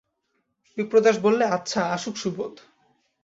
[0.77, 2.53] বিপ্রদাস বললে, আচ্ছা, আসুক সুবোধ।